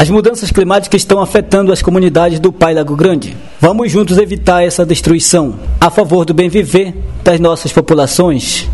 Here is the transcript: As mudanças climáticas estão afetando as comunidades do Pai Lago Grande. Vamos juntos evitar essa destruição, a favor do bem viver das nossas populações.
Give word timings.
As 0.00 0.08
mudanças 0.08 0.50
climáticas 0.50 1.02
estão 1.02 1.20
afetando 1.20 1.70
as 1.70 1.82
comunidades 1.82 2.40
do 2.40 2.50
Pai 2.50 2.72
Lago 2.72 2.96
Grande. 2.96 3.36
Vamos 3.60 3.92
juntos 3.92 4.16
evitar 4.16 4.64
essa 4.64 4.86
destruição, 4.86 5.56
a 5.78 5.90
favor 5.90 6.24
do 6.24 6.32
bem 6.32 6.48
viver 6.48 6.94
das 7.22 7.38
nossas 7.38 7.70
populações. 7.70 8.66